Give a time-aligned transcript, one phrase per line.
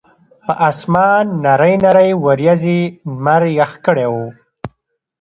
[0.45, 2.79] پۀ اسمان نرۍ نرۍ وريځې
[3.13, 4.25] نمر يخ کړے وو